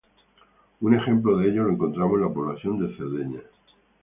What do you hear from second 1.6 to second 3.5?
lo encontramos en la población de Cerdeña.